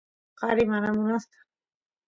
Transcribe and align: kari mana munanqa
kari 0.39 0.63
mana 0.71 0.87
munanqa 0.95 1.37